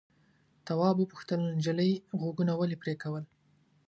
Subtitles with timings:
[0.65, 3.23] تواب وپوښتل نجلۍ غوږونه ولې پرې کول.